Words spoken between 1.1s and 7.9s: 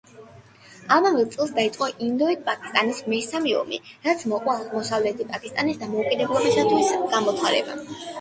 წელს დაიწყო ინდოეთ-პაკისტანის მესამე ომი, რასაც მოჰყვა აღმოსავლეთ პაკისტანის დამოუკიდებლობისათვის გამოცხადება.